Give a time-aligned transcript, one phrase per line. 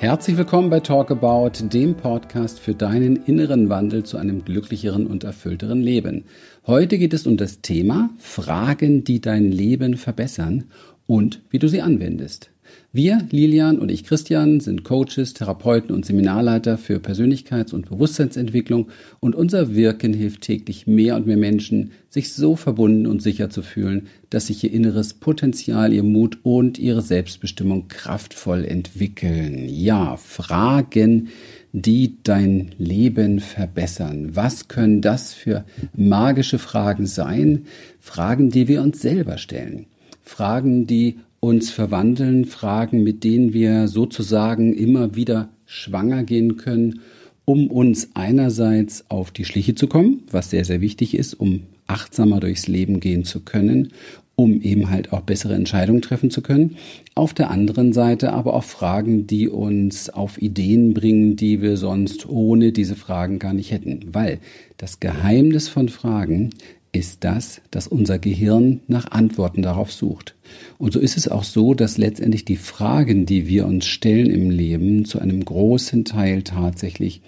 [0.00, 5.24] Herzlich willkommen bei Talk About, dem Podcast für deinen inneren Wandel zu einem glücklicheren und
[5.24, 6.24] erfüllteren Leben.
[6.66, 10.64] Heute geht es um das Thema Fragen, die dein Leben verbessern
[11.06, 12.50] und wie du sie anwendest.
[12.92, 18.88] Wir, Lilian und ich, Christian, sind Coaches, Therapeuten und Seminarleiter für Persönlichkeits- und Bewusstseinsentwicklung
[19.20, 23.62] und unser Wirken hilft täglich mehr und mehr Menschen, sich so verbunden und sicher zu
[23.62, 29.68] fühlen, dass sich ihr inneres Potenzial, ihr Mut und ihre Selbstbestimmung kraftvoll entwickeln.
[29.68, 31.28] Ja, Fragen,
[31.72, 34.30] die dein Leben verbessern.
[34.34, 35.64] Was können das für
[35.94, 37.66] magische Fragen sein?
[38.00, 39.86] Fragen, die wir uns selber stellen.
[40.22, 47.00] Fragen, die uns verwandeln, Fragen, mit denen wir sozusagen immer wieder schwanger gehen können,
[47.46, 52.38] um uns einerseits auf die Schliche zu kommen, was sehr, sehr wichtig ist, um achtsamer
[52.40, 53.88] durchs Leben gehen zu können,
[54.36, 56.76] um eben halt auch bessere Entscheidungen treffen zu können.
[57.14, 62.28] Auf der anderen Seite aber auch Fragen, die uns auf Ideen bringen, die wir sonst
[62.28, 64.00] ohne diese Fragen gar nicht hätten.
[64.12, 64.38] Weil
[64.76, 66.50] das Geheimnis von Fragen
[66.92, 70.34] ist das, dass unser Gehirn nach Antworten darauf sucht.
[70.78, 74.50] Und so ist es auch so, dass letztendlich die Fragen, die wir uns stellen im
[74.50, 77.22] Leben, zu einem großen Teil tatsächlich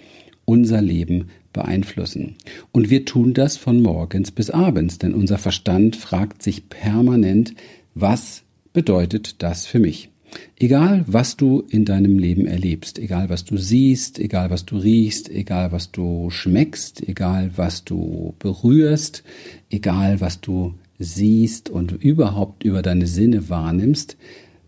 [0.45, 2.35] unser Leben beeinflussen.
[2.71, 7.53] Und wir tun das von morgens bis abends, denn unser Verstand fragt sich permanent,
[7.95, 10.09] was bedeutet das für mich?
[10.57, 15.29] Egal, was du in deinem Leben erlebst, egal, was du siehst, egal, was du riechst,
[15.29, 19.23] egal, was du schmeckst, egal, was du berührst,
[19.69, 24.17] egal, was du siehst und überhaupt über deine Sinne wahrnimmst,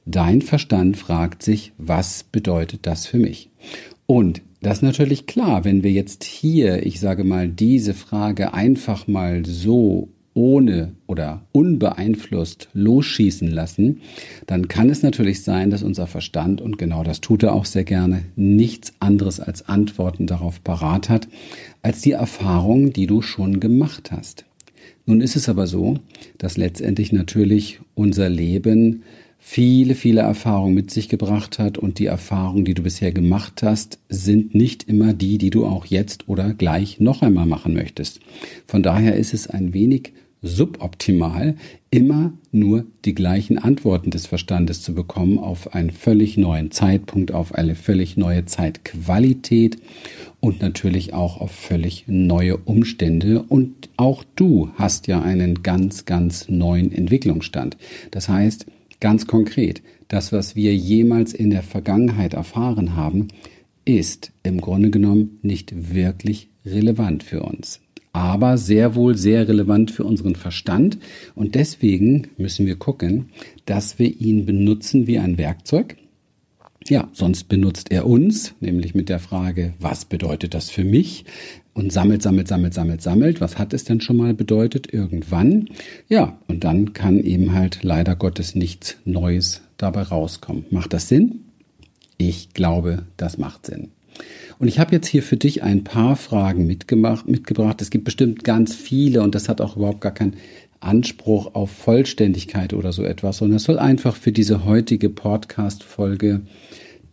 [0.05, 3.49] dein Verstand fragt sich, was bedeutet das für mich?
[4.05, 9.07] Und das ist natürlich klar, wenn wir jetzt hier, ich sage mal, diese Frage einfach
[9.07, 14.01] mal so ohne oder unbeeinflusst losschießen lassen,
[14.45, 17.85] dann kann es natürlich sein, dass unser Verstand, und genau das tut er auch sehr
[17.85, 21.27] gerne, nichts anderes als Antworten darauf parat hat,
[21.81, 24.45] als die Erfahrung, die du schon gemacht hast.
[25.07, 25.99] Nun ist es aber so,
[26.37, 29.03] dass letztendlich natürlich unser Leben
[29.37, 33.99] viele, viele Erfahrungen mit sich gebracht hat und die Erfahrungen, die du bisher gemacht hast,
[34.09, 38.19] sind nicht immer die, die du auch jetzt oder gleich noch einmal machen möchtest.
[38.65, 40.13] Von daher ist es ein wenig
[40.45, 41.55] suboptimal,
[41.89, 47.53] immer nur die gleichen Antworten des Verstandes zu bekommen auf einen völlig neuen Zeitpunkt, auf
[47.55, 49.77] eine völlig neue Zeitqualität
[50.39, 53.41] und natürlich auch auf völlig neue Umstände.
[53.41, 57.77] Und auch du hast ja einen ganz, ganz neuen Entwicklungsstand.
[58.11, 58.67] Das heißt,
[58.99, 63.29] ganz konkret, das, was wir jemals in der Vergangenheit erfahren haben,
[63.83, 67.81] ist im Grunde genommen nicht wirklich relevant für uns
[68.15, 70.97] aber sehr wohl sehr relevant für unseren Verstand.
[71.35, 73.25] Und deswegen müssen wir gucken,
[73.65, 75.97] dass wir ihn benutzen wie ein Werkzeug.
[76.87, 81.25] Ja, sonst benutzt er uns, nämlich mit der Frage, was bedeutet das für mich?
[81.73, 83.41] Und sammelt, sammelt, sammelt, sammelt, sammelt.
[83.41, 84.93] Was hat es denn schon mal bedeutet?
[84.93, 85.67] Irgendwann.
[86.07, 90.63] Ja, und dann kann eben halt leider Gottes nichts Neues dabei rauskommen.
[90.71, 91.41] Macht das Sinn?
[92.17, 93.91] Ich glaube, das macht Sinn.
[94.57, 97.81] Und ich habe jetzt hier für dich ein paar Fragen mitgemacht, mitgebracht.
[97.81, 100.35] Es gibt bestimmt ganz viele und das hat auch überhaupt gar keinen
[100.79, 106.41] Anspruch auf Vollständigkeit oder so etwas, sondern es soll einfach für diese heutige Podcast-Folge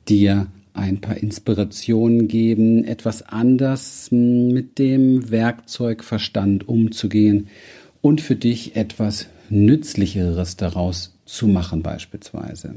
[0.09, 7.49] dir ein paar Inspirationen geben, etwas anders mit dem Werkzeugverstand umzugehen
[8.01, 12.77] und für dich etwas Nützlicheres daraus zu machen beispielsweise.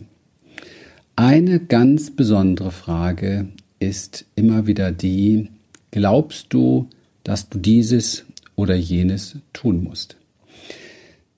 [1.15, 3.47] Eine ganz besondere Frage
[3.79, 5.49] ist immer wieder die,
[5.91, 6.87] glaubst du,
[7.23, 8.25] dass du dieses
[8.55, 10.17] oder jenes tun musst?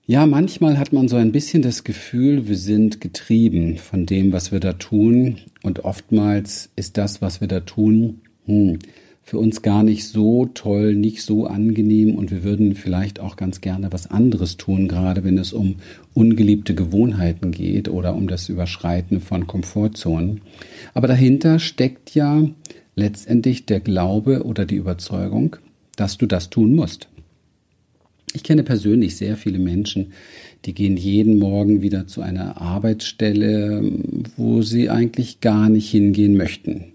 [0.10, 4.54] Ja, manchmal hat man so ein bisschen das Gefühl, wir sind getrieben von dem, was
[4.54, 5.40] wir da tun.
[5.64, 8.80] Und oftmals ist das, was wir da tun, hm,
[9.28, 13.60] für uns gar nicht so toll, nicht so angenehm und wir würden vielleicht auch ganz
[13.60, 15.76] gerne was anderes tun, gerade wenn es um
[16.14, 20.40] ungeliebte Gewohnheiten geht oder um das Überschreiten von Komfortzonen.
[20.94, 22.48] Aber dahinter steckt ja
[22.96, 25.58] letztendlich der Glaube oder die Überzeugung,
[25.98, 27.10] dass du das tun musst.
[28.32, 30.14] Ich kenne persönlich sehr viele Menschen,
[30.64, 33.92] die gehen jeden Morgen wieder zu einer Arbeitsstelle,
[34.38, 36.94] wo sie eigentlich gar nicht hingehen möchten.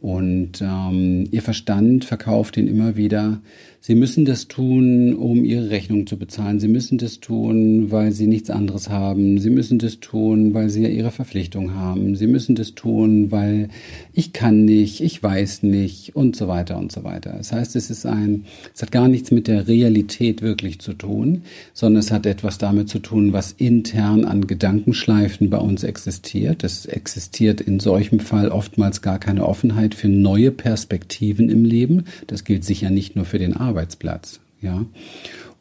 [0.00, 3.40] Und ähm, ihr Verstand verkauft ihnen immer wieder,
[3.82, 6.60] Sie müssen das tun, um ihre Rechnung zu bezahlen.
[6.60, 9.38] Sie müssen das tun, weil sie nichts anderes haben.
[9.38, 12.14] Sie müssen das tun, weil sie ja ihre Verpflichtung haben.
[12.14, 13.70] Sie müssen das tun, weil
[14.12, 17.32] ich kann nicht, ich weiß nicht und so weiter und so weiter.
[17.38, 18.44] Das heißt, es ist ein,
[18.74, 22.90] es hat gar nichts mit der Realität wirklich zu tun, sondern es hat etwas damit
[22.90, 26.64] zu tun, was intern an Gedankenschleifen bei uns existiert.
[26.64, 32.04] Es existiert in solchem Fall oftmals gar keine Offenheit für neue Perspektiven im Leben.
[32.26, 33.69] Das gilt sicher nicht nur für den Arbeitsplatz.
[33.70, 34.84] Arbeitsplatz, ja.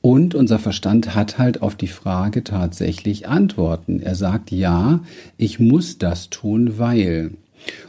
[0.02, 4.00] Und unser Verstand hat halt auf die Frage tatsächlich Antworten.
[4.02, 5.02] Er sagt, ja,
[5.38, 7.32] ich muss das tun, weil.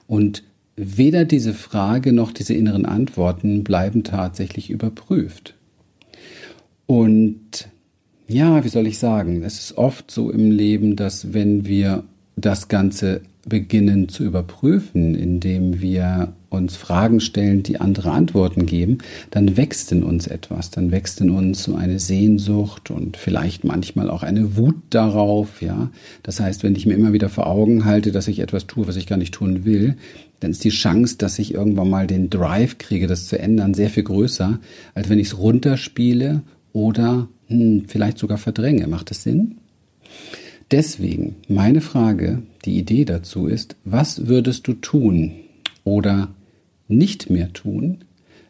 [0.06, 0.42] Und
[0.76, 5.54] weder diese Frage noch diese inneren Antworten bleiben tatsächlich überprüft.
[6.86, 7.68] Und
[8.26, 12.04] ja, wie soll ich sagen, es ist oft so im Leben, dass wenn wir
[12.40, 18.98] das Ganze beginnen zu überprüfen, indem wir uns Fragen stellen, die andere Antworten geben,
[19.30, 24.10] dann wächst in uns etwas, dann wächst in uns so eine Sehnsucht und vielleicht manchmal
[24.10, 25.90] auch eine Wut darauf, ja.
[26.22, 28.96] Das heißt, wenn ich mir immer wieder vor Augen halte, dass ich etwas tue, was
[28.96, 29.96] ich gar nicht tun will,
[30.40, 33.90] dann ist die Chance, dass ich irgendwann mal den Drive kriege, das zu ändern, sehr
[33.90, 34.58] viel größer,
[34.94, 36.42] als wenn ich es runterspiele
[36.72, 38.86] oder hm, vielleicht sogar verdränge.
[38.86, 39.58] Macht das Sinn?
[40.70, 45.32] Deswegen meine Frage, die Idee dazu ist, was würdest du tun
[45.82, 46.32] oder
[46.86, 48.04] nicht mehr tun,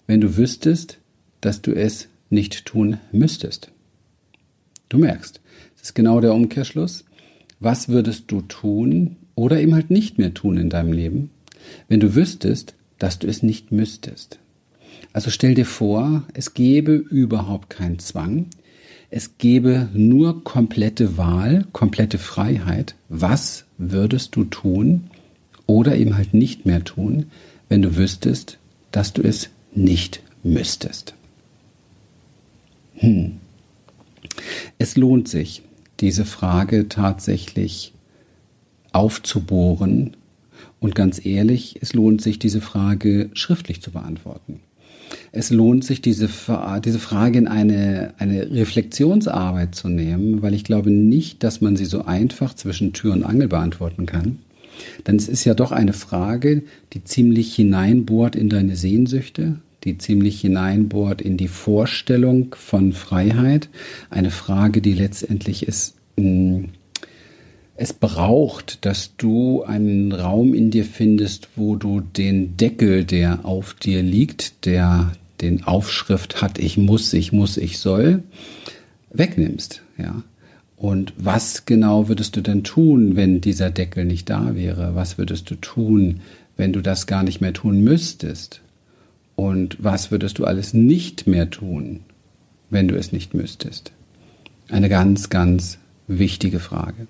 [0.07, 0.99] wenn du wüsstest,
[1.41, 3.71] dass du es nicht tun müsstest?
[4.91, 5.41] Du merkst,
[5.77, 7.05] das ist genau der Umkehrschluss.
[7.59, 11.31] Was würdest du tun oder eben halt nicht mehr tun in deinem Leben,
[11.89, 14.39] wenn du wüsstest, dass du es nicht müsstest?
[15.15, 18.47] Also stell dir vor, es gäbe überhaupt keinen Zwang,
[19.11, 22.95] es gäbe nur komplette Wahl, komplette Freiheit.
[23.09, 25.11] Was würdest du tun
[25.67, 27.27] oder eben halt nicht mehr tun,
[27.69, 28.59] wenn du wüsstest,
[28.93, 31.15] dass du es nicht müsstest?
[32.95, 33.39] Hm.
[34.79, 35.63] Es lohnt sich,
[35.99, 37.93] diese Frage tatsächlich
[38.93, 40.17] aufzubohren
[40.79, 44.61] und ganz ehrlich, es lohnt sich, diese Frage schriftlich zu beantworten
[45.33, 46.29] es lohnt sich, diese,
[46.85, 51.85] diese Frage in eine, eine Reflexionsarbeit zu nehmen, weil ich glaube nicht, dass man sie
[51.85, 54.39] so einfach zwischen Tür und Angel beantworten kann.
[55.07, 60.41] Denn es ist ja doch eine Frage, die ziemlich hineinbohrt in deine Sehnsüchte, die ziemlich
[60.41, 63.69] hineinbohrt in die Vorstellung von Freiheit.
[64.11, 66.71] Eine Frage, die letztendlich ist, hm,
[67.81, 73.73] es braucht, dass du einen Raum in dir findest, wo du den Deckel, der auf
[73.73, 78.23] dir liegt, der den Aufschrift hat, ich muss, ich muss, ich soll,
[79.11, 80.23] wegnimmst, ja.
[80.77, 84.95] Und was genau würdest du denn tun, wenn dieser Deckel nicht da wäre?
[84.95, 86.21] Was würdest du tun,
[86.59, 88.61] wenn du das gar nicht mehr tun müsstest?
[89.37, 92.01] Und was würdest du alles nicht mehr tun,
[92.69, 93.93] wenn du es nicht müsstest?
[94.69, 95.79] Eine ganz, ganz
[96.09, 97.07] wichtige Frage.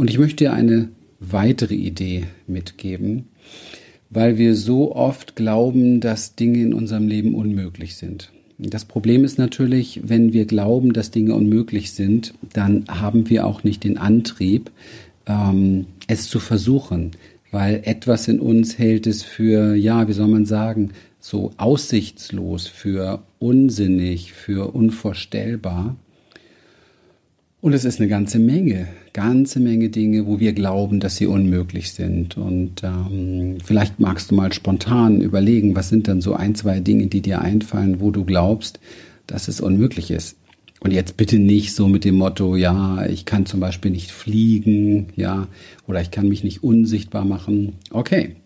[0.00, 0.88] Und ich möchte dir eine
[1.18, 3.26] weitere Idee mitgeben,
[4.08, 8.32] weil wir so oft glauben, dass Dinge in unserem Leben unmöglich sind.
[8.56, 13.62] Das Problem ist natürlich, wenn wir glauben, dass Dinge unmöglich sind, dann haben wir auch
[13.62, 14.70] nicht den Antrieb,
[15.26, 17.10] ähm, es zu versuchen,
[17.50, 23.22] weil etwas in uns hält es für, ja, wie soll man sagen, so aussichtslos, für
[23.38, 25.94] unsinnig, für unvorstellbar.
[27.60, 31.92] Und es ist eine ganze Menge, ganze Menge Dinge, wo wir glauben, dass sie unmöglich
[31.92, 32.36] sind.
[32.36, 37.06] Und ähm, vielleicht magst du mal spontan überlegen, was sind dann so ein, zwei Dinge,
[37.06, 38.80] die dir einfallen, wo du glaubst,
[39.26, 40.36] dass es unmöglich ist.
[40.80, 45.08] Und jetzt bitte nicht so mit dem Motto, ja, ich kann zum Beispiel nicht fliegen,
[45.14, 45.46] ja,
[45.86, 47.74] oder ich kann mich nicht unsichtbar machen.
[47.90, 48.36] Okay.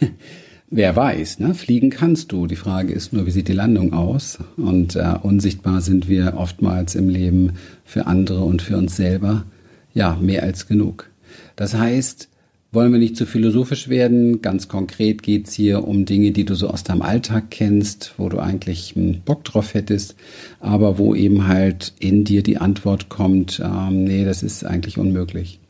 [0.74, 1.52] Wer weiß, ne?
[1.52, 2.46] fliegen kannst du.
[2.46, 4.38] Die Frage ist nur, wie sieht die Landung aus?
[4.56, 7.52] Und äh, unsichtbar sind wir oftmals im Leben
[7.84, 9.44] für andere und für uns selber.
[9.94, 11.10] Ja, mehr als genug.
[11.56, 12.28] Das heißt,
[12.72, 14.40] wollen wir nicht zu philosophisch werden.
[14.40, 18.38] Ganz konkret geht's hier um Dinge, die du so aus deinem Alltag kennst, wo du
[18.38, 20.16] eigentlich einen Bock drauf hättest,
[20.58, 25.60] aber wo eben halt in dir die Antwort kommt, ähm, nee, das ist eigentlich unmöglich.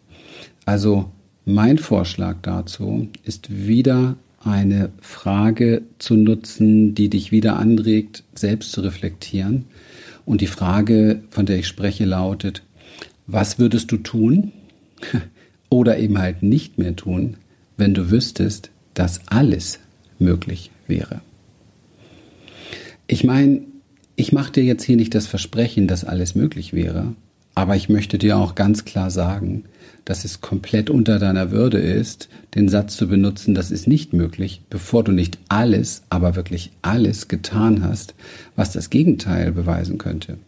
[0.64, 1.10] Also
[1.44, 8.80] mein Vorschlag dazu ist wieder eine Frage zu nutzen, die dich wieder anregt, selbst zu
[8.80, 9.64] reflektieren.
[10.24, 12.62] Und die Frage, von der ich spreche, lautet,
[13.26, 14.52] was würdest du tun
[15.68, 17.36] oder eben halt nicht mehr tun,
[17.76, 19.78] wenn du wüsstest, dass alles
[20.18, 21.20] möglich wäre?
[23.06, 23.62] Ich meine,
[24.16, 27.14] ich mache dir jetzt hier nicht das Versprechen, dass alles möglich wäre,
[27.54, 29.64] aber ich möchte dir auch ganz klar sagen,
[30.04, 34.62] dass es komplett unter deiner Würde ist, den Satz zu benutzen, das ist nicht möglich,
[34.68, 38.14] bevor du nicht alles, aber wirklich alles getan hast,
[38.56, 40.38] was das Gegenteil beweisen könnte.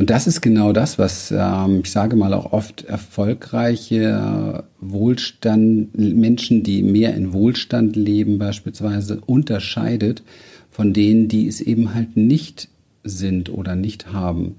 [0.00, 6.62] Und das ist genau das, was ähm, ich sage mal auch oft erfolgreiche Wohlstand, Menschen,
[6.62, 10.22] die mehr in Wohlstand leben beispielsweise, unterscheidet
[10.70, 12.68] von denen, die es eben halt nicht
[13.04, 14.54] sind oder nicht haben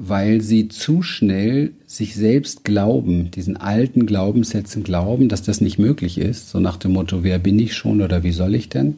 [0.00, 6.18] weil sie zu schnell sich selbst glauben, diesen alten Glaubenssätzen glauben, dass das nicht möglich
[6.18, 8.94] ist, so nach dem Motto, wer bin ich schon oder wie soll ich denn?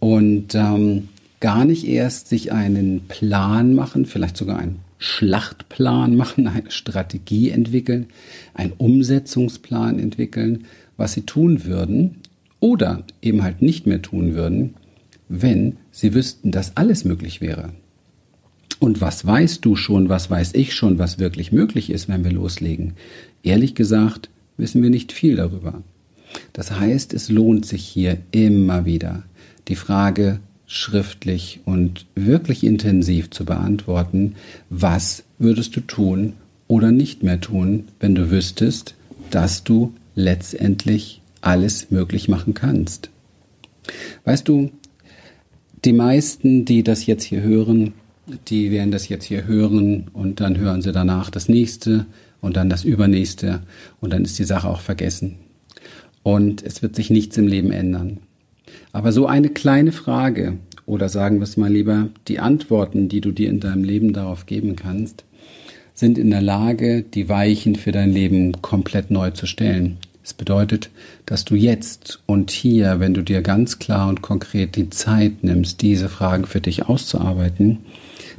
[0.00, 1.08] Und ähm,
[1.44, 8.06] gar nicht erst sich einen Plan machen, vielleicht sogar einen Schlachtplan machen, eine Strategie entwickeln,
[8.54, 10.64] einen Umsetzungsplan entwickeln,
[10.96, 12.22] was sie tun würden
[12.60, 14.72] oder eben halt nicht mehr tun würden,
[15.28, 17.74] wenn sie wüssten, dass alles möglich wäre.
[18.78, 22.32] Und was weißt du schon, was weiß ich schon, was wirklich möglich ist, wenn wir
[22.32, 22.94] loslegen?
[23.42, 25.82] Ehrlich gesagt, wissen wir nicht viel darüber.
[26.54, 29.24] Das heißt, es lohnt sich hier immer wieder,
[29.68, 34.34] die Frage schriftlich und wirklich intensiv zu beantworten,
[34.70, 36.34] was würdest du tun
[36.68, 38.94] oder nicht mehr tun, wenn du wüsstest,
[39.30, 43.10] dass du letztendlich alles möglich machen kannst.
[44.24, 44.70] Weißt du,
[45.84, 47.92] die meisten, die das jetzt hier hören,
[48.48, 52.06] die werden das jetzt hier hören und dann hören sie danach das nächste
[52.40, 53.60] und dann das übernächste
[54.00, 55.36] und dann ist die Sache auch vergessen.
[56.22, 58.20] Und es wird sich nichts im Leben ändern.
[58.92, 63.32] Aber so eine kleine Frage oder sagen wir es mal lieber, die Antworten, die du
[63.32, 65.24] dir in deinem Leben darauf geben kannst,
[65.94, 69.98] sind in der Lage, die Weichen für dein Leben komplett neu zu stellen.
[70.24, 70.90] Es bedeutet,
[71.26, 75.82] dass du jetzt und hier, wenn du dir ganz klar und konkret die Zeit nimmst,
[75.82, 77.80] diese Fragen für dich auszuarbeiten,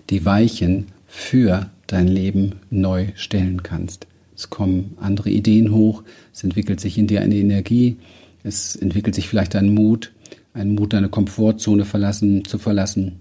[0.09, 4.07] die Weichen für dein Leben neu stellen kannst.
[4.35, 7.97] Es kommen andere Ideen hoch, es entwickelt sich in dir eine Energie,
[8.43, 10.11] es entwickelt sich vielleicht ein Mut,
[10.55, 13.19] ein Mut, deine Komfortzone verlassen, zu verlassen.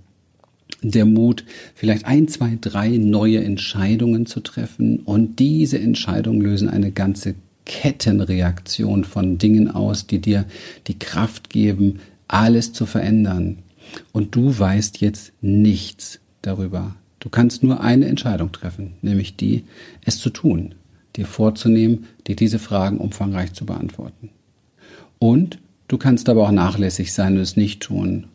[0.83, 6.91] Der Mut, vielleicht ein, zwei, drei neue Entscheidungen zu treffen und diese Entscheidungen lösen eine
[6.91, 7.35] ganze
[7.67, 10.45] Kettenreaktion von Dingen aus, die dir
[10.87, 13.59] die Kraft geben, alles zu verändern.
[14.12, 16.97] Und du weißt jetzt nichts darüber.
[17.21, 19.64] Du kannst nur eine Entscheidung treffen, nämlich die,
[20.05, 20.75] es zu tun,
[21.17, 24.31] dir vorzunehmen, dir diese Fragen umfangreich zu beantworten.
[25.19, 25.59] Und
[25.94, 28.26] du kannst aber auch nachlässig sein und es nicht tun.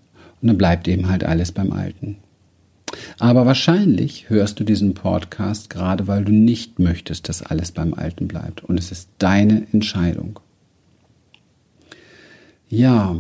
[0.41, 2.15] Und dann bleibt eben halt alles beim Alten.
[3.19, 8.29] Aber wahrscheinlich hörst du diesen Podcast gerade, weil du nicht möchtest, dass alles beim Alten
[8.29, 8.63] bleibt.
[8.63, 10.39] Und es ist deine Entscheidung.
[12.69, 13.17] Ja,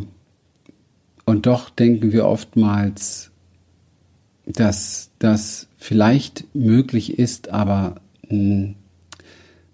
[1.25, 3.31] und doch denken wir oftmals,
[4.45, 7.95] dass das vielleicht möglich ist, aber
[8.29, 8.75] hm,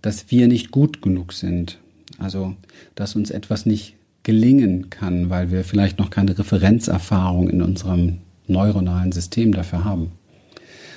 [0.01, 1.77] dass wir nicht gut genug sind.
[2.17, 2.55] Also,
[2.95, 3.95] dass uns etwas nicht
[4.25, 8.17] gelingen kann, weil wir vielleicht noch keine Referenzerfahrung in unserem
[8.47, 10.11] neuronalen System dafür haben.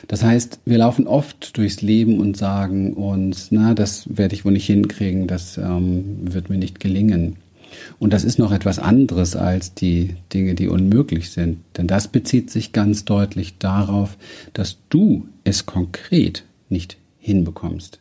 [0.08, 4.52] Das heißt, wir laufen oft durchs Leben und sagen uns, na, das werde ich wohl
[4.52, 7.37] nicht hinkriegen, das ähm, wird mir nicht gelingen.
[7.99, 11.58] Und das ist noch etwas anderes als die Dinge, die unmöglich sind.
[11.76, 14.16] Denn das bezieht sich ganz deutlich darauf,
[14.54, 18.00] dass du es konkret nicht hinbekommst.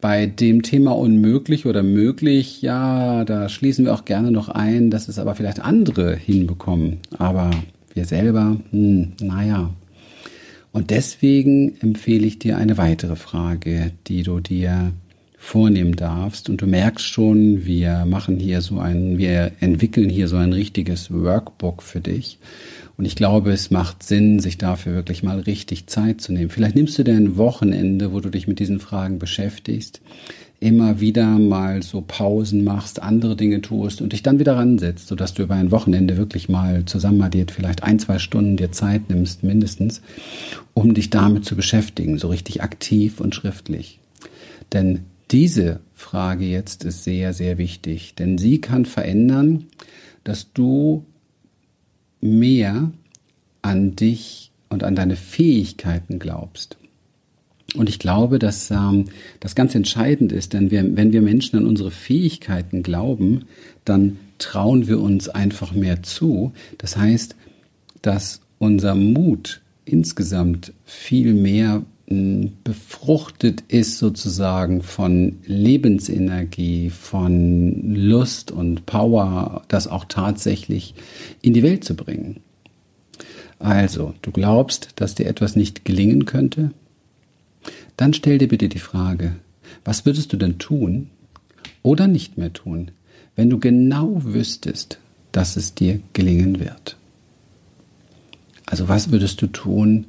[0.00, 5.08] Bei dem Thema unmöglich oder möglich, ja, da schließen wir auch gerne noch ein, dass
[5.08, 6.98] es aber vielleicht andere hinbekommen.
[7.18, 7.50] Aber
[7.92, 9.70] wir selber, hm, naja.
[10.72, 14.92] Und deswegen empfehle ich dir eine weitere Frage, die du dir
[15.36, 16.48] vornehmen darfst.
[16.48, 21.10] Und du merkst schon, wir machen hier so ein, wir entwickeln hier so ein richtiges
[21.10, 22.38] Workbook für dich.
[23.00, 26.50] Und ich glaube, es macht Sinn, sich dafür wirklich mal richtig Zeit zu nehmen.
[26.50, 30.02] Vielleicht nimmst du dir ein Wochenende, wo du dich mit diesen Fragen beschäftigst,
[30.60, 35.32] immer wieder mal so Pausen machst, andere Dinge tust und dich dann wieder ransetzt, sodass
[35.32, 39.44] du über ein Wochenende wirklich mal zusammen addiert vielleicht ein, zwei Stunden dir Zeit nimmst,
[39.44, 40.02] mindestens,
[40.74, 43.98] um dich damit zu beschäftigen, so richtig aktiv und schriftlich.
[44.74, 49.68] Denn diese Frage jetzt ist sehr, sehr wichtig, denn sie kann verändern,
[50.22, 51.06] dass du
[52.20, 52.90] mehr
[53.62, 56.76] an dich und an deine Fähigkeiten glaubst.
[57.76, 59.06] Und ich glaube, dass ähm,
[59.38, 63.44] das ganz entscheidend ist, denn wir, wenn wir Menschen an unsere Fähigkeiten glauben,
[63.84, 66.52] dann trauen wir uns einfach mehr zu.
[66.78, 67.36] Das heißt,
[68.02, 79.62] dass unser Mut insgesamt viel mehr befruchtet ist sozusagen von Lebensenergie, von Lust und Power,
[79.68, 80.94] das auch tatsächlich
[81.40, 82.40] in die Welt zu bringen.
[83.60, 86.72] Also, du glaubst, dass dir etwas nicht gelingen könnte?
[87.96, 89.36] Dann stell dir bitte die Frage,
[89.84, 91.10] Was würdest du denn tun
[91.82, 92.90] oder nicht mehr tun,
[93.36, 94.98] wenn du genau wüsstest,
[95.30, 96.96] dass es dir gelingen wird?
[98.66, 100.06] Also was würdest du tun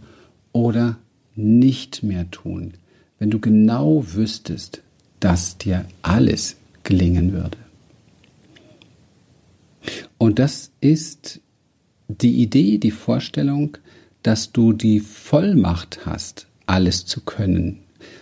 [0.51, 0.97] oder
[1.35, 2.73] nicht mehr tun,
[3.19, 4.81] wenn du genau wüsstest,
[5.19, 7.57] dass dir alles gelingen würde?
[10.17, 11.39] Und das ist
[12.07, 13.77] die Idee, die Vorstellung,
[14.23, 17.79] dass du die Vollmacht hast, alles zu können,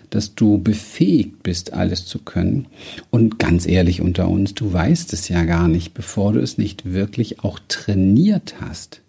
[0.09, 2.67] dass du befähigt bist, alles zu können.
[3.09, 6.91] Und ganz ehrlich unter uns, du weißt es ja gar nicht, bevor du es nicht
[6.91, 9.01] wirklich auch trainiert hast.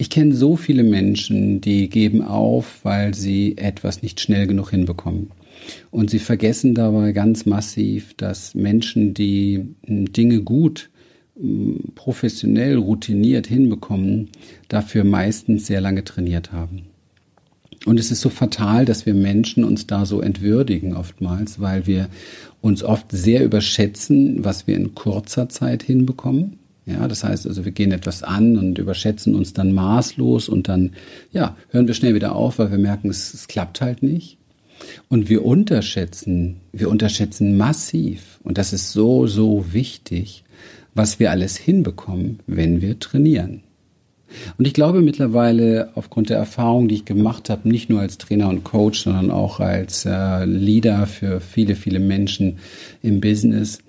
[0.00, 5.30] Ich kenne so viele Menschen, die geben auf, weil sie etwas nicht schnell genug hinbekommen.
[5.90, 10.88] Und sie vergessen dabei ganz massiv, dass Menschen, die hm, Dinge gut,
[11.38, 14.30] hm, professionell, routiniert hinbekommen,
[14.68, 16.86] dafür meistens sehr lange trainiert haben.
[17.84, 22.08] Und es ist so fatal, dass wir Menschen uns da so entwürdigen oftmals, weil wir
[22.62, 26.59] uns oft sehr überschätzen, was wir in kurzer Zeit hinbekommen.
[26.90, 30.92] Ja, das heißt also, wir gehen etwas an und überschätzen uns dann maßlos und dann,
[31.32, 34.38] ja, hören wir schnell wieder auf, weil wir merken, es, es klappt halt nicht.
[35.08, 40.44] Und wir unterschätzen, wir unterschätzen massiv, und das ist so, so wichtig,
[40.94, 43.62] was wir alles hinbekommen, wenn wir trainieren.
[44.58, 48.48] Und ich glaube mittlerweile aufgrund der Erfahrung, die ich gemacht habe, nicht nur als Trainer
[48.48, 52.58] und Coach, sondern auch als äh, Leader für viele, viele Menschen
[53.02, 53.80] im Business,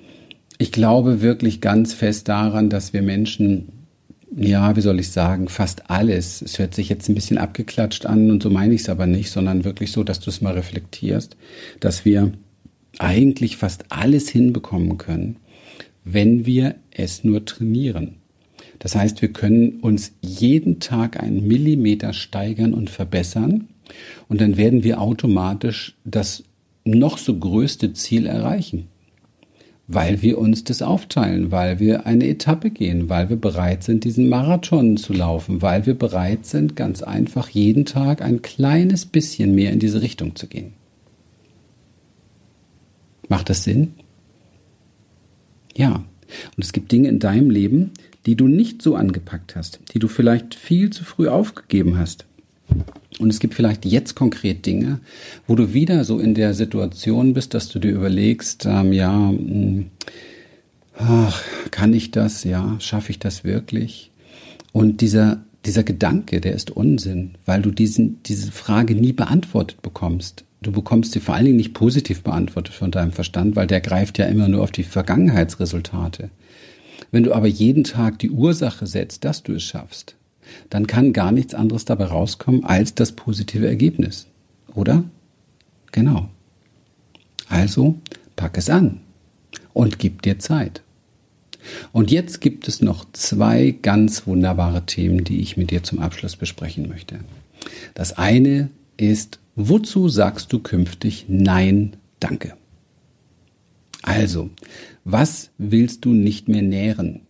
[0.62, 3.70] ich glaube wirklich ganz fest daran, dass wir Menschen,
[4.36, 8.30] ja, wie soll ich sagen, fast alles, es hört sich jetzt ein bisschen abgeklatscht an
[8.30, 11.36] und so meine ich es aber nicht, sondern wirklich so, dass du es mal reflektierst,
[11.80, 12.34] dass wir
[13.00, 15.38] eigentlich fast alles hinbekommen können,
[16.04, 18.18] wenn wir es nur trainieren.
[18.78, 23.68] Das heißt, wir können uns jeden Tag einen Millimeter steigern und verbessern
[24.28, 26.44] und dann werden wir automatisch das
[26.84, 28.90] noch so größte Ziel erreichen,
[29.88, 34.30] weil wir uns das aufteilen, weil wir eine Etappe gehen, weil wir bereit sind, diesen
[34.30, 39.72] Marathon zu laufen, weil wir bereit sind, ganz einfach jeden Tag ein kleines bisschen mehr
[39.72, 40.74] in diese Richtung zu gehen.
[43.28, 43.94] Macht das Sinn?
[45.76, 46.04] Ja.
[46.56, 47.92] Und es gibt Dinge in deinem Leben,
[48.26, 52.26] die du nicht so angepackt hast, die du vielleicht viel zu früh aufgegeben hast.
[53.20, 55.00] Und es gibt vielleicht jetzt konkret Dinge,
[55.48, 59.38] wo du wieder so in der Situation bist, dass du dir überlegst, ähm, ja, mh,
[59.38, 59.86] hm,
[60.98, 62.44] ach, kann ich das?
[62.44, 64.12] Ja, schaffe ich das wirklich?
[64.72, 70.46] Und dieser, dieser Gedanke, der ist Unsinn, weil du diesen, diese Frage nie beantwortet bekommst.
[70.62, 74.20] Du bekommst sie vor allen Dingen nicht positiv beantwortet von deinem Verstand, weil der greift
[74.20, 76.30] ja immer nur auf die Vergangenheitsresultate.
[77.12, 80.16] Wenn du aber jeden Tag die Ursache setzt, dass du es schaffst,
[80.70, 84.28] dann kann gar nichts anderes dabei rauskommen als das positive Ergebnis.
[84.74, 85.04] Oder?
[85.92, 86.30] Genau.
[87.50, 88.00] Also
[88.36, 89.02] pack es an
[89.74, 90.82] und gib dir Zeit.
[91.92, 96.36] Und jetzt gibt es noch zwei ganz wunderbare Themen, die ich mit dir zum Abschluss
[96.36, 97.20] besprechen möchte.
[97.94, 102.56] Das eine ist, wozu sagst du künftig Nein, danke?
[104.02, 104.50] Also,
[105.04, 107.22] was willst du nicht mehr nähren?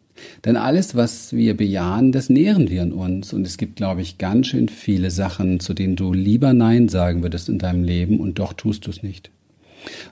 [0.45, 3.34] Denn alles, was wir bejahen, das nähren wir in uns.
[3.34, 7.21] Und es gibt, glaube ich, ganz schön viele Sachen, zu denen du lieber Nein sagen
[7.21, 9.31] würdest in deinem Leben und doch tust du es nicht.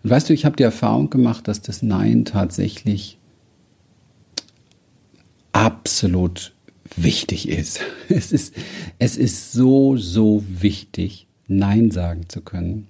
[0.03, 3.17] Und weißt du, ich habe die Erfahrung gemacht, dass das Nein tatsächlich
[5.51, 6.53] absolut
[6.95, 7.81] wichtig ist.
[8.09, 8.55] Es ist,
[8.97, 12.87] es ist so, so wichtig, Nein sagen zu können,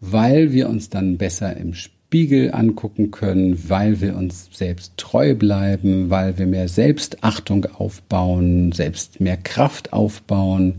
[0.00, 5.34] weil wir uns dann besser im Spiel Spiegel angucken können, weil wir uns selbst treu
[5.34, 10.76] bleiben, weil wir mehr Selbstachtung aufbauen, selbst mehr Kraft aufbauen,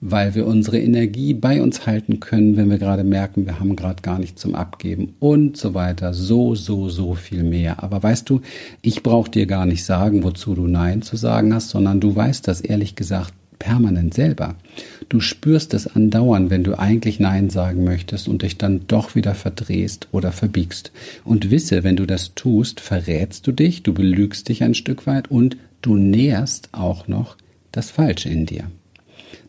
[0.00, 4.02] weil wir unsere Energie bei uns halten können, wenn wir gerade merken, wir haben gerade
[4.02, 6.14] gar nichts zum Abgeben und so weiter.
[6.14, 7.80] So, so, so viel mehr.
[7.84, 8.40] Aber weißt du,
[8.80, 12.48] ich brauche dir gar nicht sagen, wozu du Nein zu sagen hast, sondern du weißt
[12.48, 14.56] das ehrlich gesagt permanent selber.
[15.08, 19.36] Du spürst es andauernd, wenn du eigentlich Nein sagen möchtest und dich dann doch wieder
[19.36, 20.90] verdrehst oder verbiegst.
[21.24, 25.30] Und wisse, wenn du das tust, verrätst du dich, du belügst dich ein Stück weit
[25.30, 27.36] und du nährst auch noch
[27.70, 28.64] das Falsche in dir.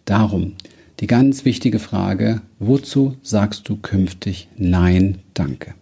[0.05, 0.53] Darum
[0.99, 5.73] die ganz wichtige Frage, wozu sagst du künftig Nein, danke?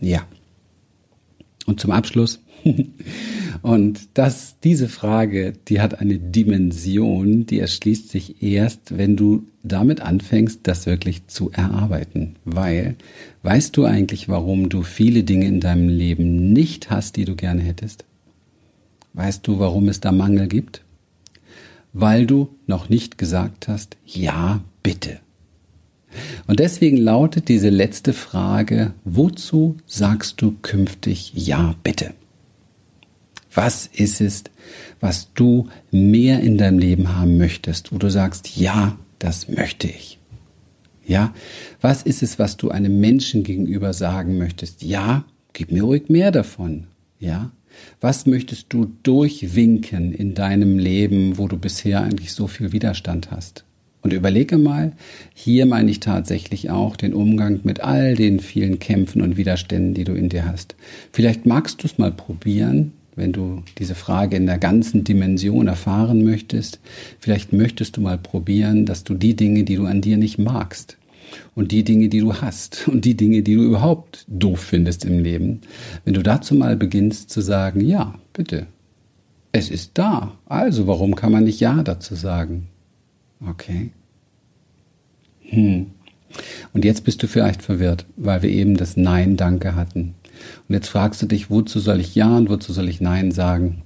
[0.00, 0.22] Ja.
[1.66, 2.40] Und zum Abschluss,
[3.62, 10.00] und das, diese Frage, die hat eine Dimension, die erschließt sich erst, wenn du damit
[10.00, 12.36] anfängst, das wirklich zu erarbeiten.
[12.44, 12.96] Weil,
[13.42, 17.62] weißt du eigentlich, warum du viele Dinge in deinem Leben nicht hast, die du gerne
[17.62, 18.04] hättest?
[19.14, 20.82] Weißt du, warum es da Mangel gibt?
[21.92, 25.20] Weil du noch nicht gesagt hast, ja, bitte.
[26.46, 32.14] Und deswegen lautet diese letzte Frage, wozu sagst du künftig Ja bitte?
[33.54, 34.44] Was ist es,
[35.00, 40.18] was du mehr in deinem Leben haben möchtest, wo du sagst, ja, das möchte ich?
[41.06, 41.34] Ja,
[41.80, 44.82] was ist es, was du einem Menschen gegenüber sagen möchtest?
[44.82, 46.84] Ja, gib mir ruhig mehr davon.
[47.18, 47.50] Ja,
[48.00, 53.64] was möchtest du durchwinken in deinem Leben, wo du bisher eigentlich so viel Widerstand hast?
[54.02, 54.92] Und überlege mal,
[55.32, 60.04] hier meine ich tatsächlich auch den Umgang mit all den vielen Kämpfen und Widerständen, die
[60.04, 60.74] du in dir hast.
[61.12, 66.24] Vielleicht magst du es mal probieren, wenn du diese Frage in der ganzen Dimension erfahren
[66.24, 66.80] möchtest.
[67.18, 70.96] Vielleicht möchtest du mal probieren, dass du die Dinge, die du an dir nicht magst,
[71.54, 75.18] und die Dinge, die du hast und die Dinge, die du überhaupt doof findest im
[75.20, 75.60] Leben,
[76.04, 78.66] wenn du dazu mal beginnst zu sagen, ja, bitte,
[79.52, 82.68] es ist da, also warum kann man nicht Ja dazu sagen?
[83.46, 83.90] Okay.
[85.42, 85.86] Hm.
[86.72, 90.14] Und jetzt bist du vielleicht verwirrt, weil wir eben das Nein Danke hatten.
[90.68, 93.82] Und jetzt fragst du dich, wozu soll ich Ja und wozu soll ich Nein sagen?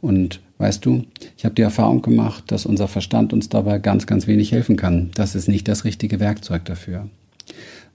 [0.00, 1.04] Und weißt du,
[1.36, 5.10] ich habe die Erfahrung gemacht, dass unser Verstand uns dabei ganz, ganz wenig helfen kann.
[5.14, 7.08] Das ist nicht das richtige Werkzeug dafür.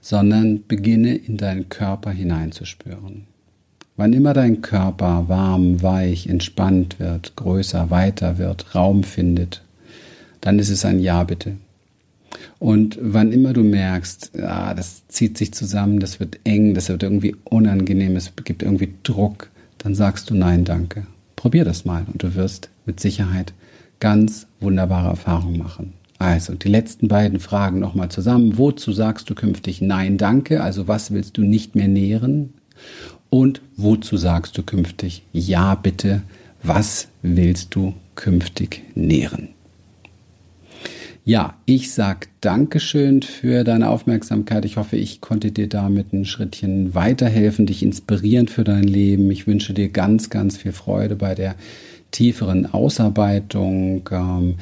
[0.00, 3.24] Sondern beginne in deinen Körper hineinzuspüren.
[3.96, 9.62] Wann immer dein Körper warm, weich, entspannt wird, größer, weiter wird, Raum findet,
[10.40, 11.56] dann ist es ein Ja bitte.
[12.58, 17.02] Und wann immer du merkst, ah, das zieht sich zusammen, das wird eng, das wird
[17.02, 21.06] irgendwie unangenehm, es gibt irgendwie Druck, dann sagst du Nein, danke.
[21.36, 23.52] Probier das mal und du wirst mit Sicherheit
[24.00, 25.92] ganz wunderbare Erfahrungen machen.
[26.18, 28.56] Also die letzten beiden Fragen nochmal zusammen.
[28.56, 30.62] Wozu sagst du künftig Nein, danke?
[30.62, 32.54] Also was willst du nicht mehr nähren?
[33.30, 36.22] Und wozu sagst du künftig Ja, bitte?
[36.62, 39.53] Was willst du künftig nähren?
[41.26, 44.66] Ja, ich sag Dankeschön für deine Aufmerksamkeit.
[44.66, 49.30] Ich hoffe, ich konnte dir damit ein Schrittchen weiterhelfen, dich inspirieren für dein Leben.
[49.30, 51.54] Ich wünsche dir ganz, ganz viel Freude bei der
[52.10, 54.06] tieferen Ausarbeitung.
[54.12, 54.56] Ähm,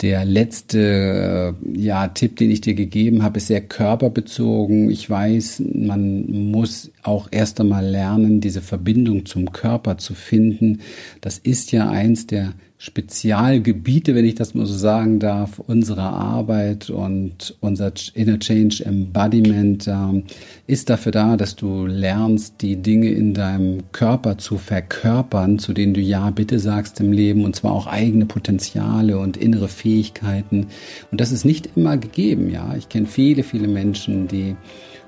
[0.00, 4.90] der letzte äh, ja, Tipp, den ich dir gegeben habe, ist sehr körperbezogen.
[4.90, 10.80] Ich weiß, man muss auch erst einmal lernen, diese Verbindung zum Körper zu finden.
[11.20, 16.90] Das ist ja eins der Spezialgebiete, wenn ich das mal so sagen darf, unserer Arbeit
[16.90, 20.22] und unser Inner Change Embodiment äh,
[20.68, 25.92] ist dafür da, dass du lernst, die Dinge in deinem Körper zu verkörpern, zu denen
[25.92, 30.68] du ja bitte sagst im Leben, und zwar auch eigene Potenziale und innere Fähigkeiten.
[31.10, 32.76] Und das ist nicht immer gegeben, ja.
[32.78, 34.54] Ich kenne viele, viele Menschen, die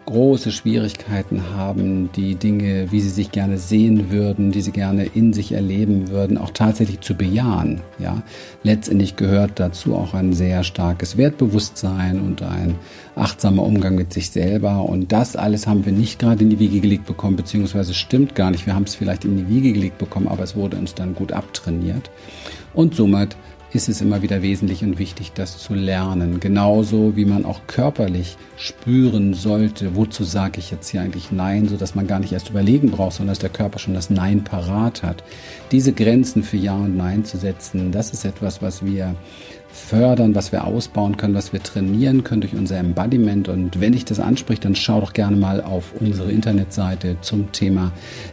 [0.06, 5.32] große Schwierigkeiten haben, die Dinge, wie sie sich gerne sehen würden, die sie gerne in
[5.32, 7.80] sich erleben würden, auch tatsächlich zu bejahen.
[7.98, 8.22] Ja,
[8.62, 12.74] letztendlich gehört dazu auch ein sehr starkes Wertbewusstsein und ein
[13.14, 14.84] achtsamer Umgang mit sich selber.
[14.84, 18.50] Und das alles haben wir nicht gerade in die Wiege gelegt bekommen, beziehungsweise stimmt gar
[18.50, 18.66] nicht.
[18.66, 21.32] Wir haben es vielleicht in die Wiege gelegt bekommen, aber es wurde uns dann gut
[21.32, 22.10] abtrainiert.
[22.74, 23.36] Und somit
[23.72, 26.40] ist es immer wieder wesentlich und wichtig, das zu lernen.
[26.40, 31.94] Genauso wie man auch körperlich spüren sollte, wozu sage ich jetzt hier eigentlich Nein, sodass
[31.94, 35.22] man gar nicht erst überlegen braucht, sondern dass der Körper schon das Nein parat hat.
[35.70, 39.14] Diese Grenzen für Ja und Nein zu setzen, das ist etwas, was wir
[39.72, 43.48] fördern, was wir ausbauen können, was wir trainieren können durch unser Embodiment.
[43.48, 47.92] Und wenn dich das anspricht, dann schau doch gerne mal auf unsere Internetseite zum Thema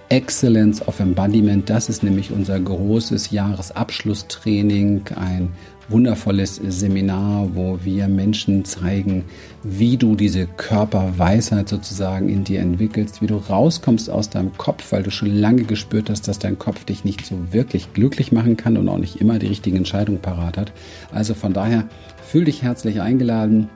[0.09, 1.69] Excellence of Embodiment.
[1.69, 5.49] Das ist nämlich unser großes Jahresabschlusstraining, ein
[5.89, 9.23] wundervolles Seminar, wo wir Menschen zeigen,
[9.63, 15.03] wie du diese Körperweisheit sozusagen in dir entwickelst, wie du rauskommst aus deinem Kopf, weil
[15.03, 18.77] du schon lange gespürt hast, dass dein Kopf dich nicht so wirklich glücklich machen kann
[18.77, 20.71] und auch nicht immer die richtigen Entscheidungen parat hat.
[21.13, 21.85] Also von daher
[22.21, 23.69] fühl dich herzlich eingeladen,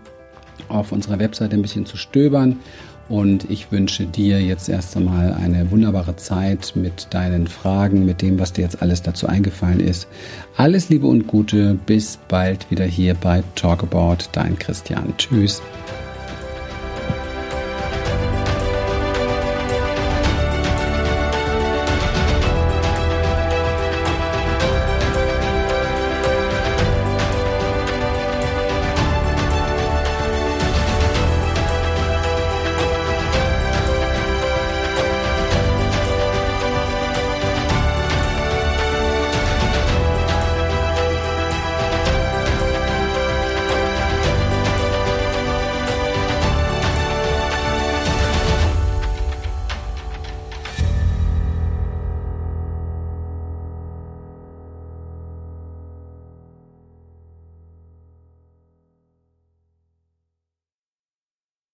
[0.68, 2.60] auf unserer Webseite ein bisschen zu stöbern
[3.12, 8.40] und ich wünsche dir jetzt erst einmal eine wunderbare Zeit mit deinen Fragen, mit dem,
[8.40, 10.08] was dir jetzt alles dazu eingefallen ist.
[10.56, 11.78] Alles Liebe und Gute.
[11.86, 14.30] Bis bald wieder hier bei Talk About.
[14.32, 15.14] Dein Christian.
[15.18, 15.62] Tschüss.